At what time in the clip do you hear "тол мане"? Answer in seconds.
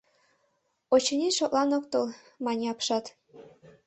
1.91-2.65